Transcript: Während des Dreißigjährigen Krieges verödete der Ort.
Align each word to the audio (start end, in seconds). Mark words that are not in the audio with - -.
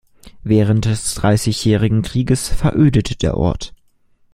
Während 0.43 0.85
des 0.85 1.13
Dreißigjährigen 1.13 2.01
Krieges 2.01 2.47
verödete 2.47 3.15
der 3.17 3.37
Ort. 3.37 3.75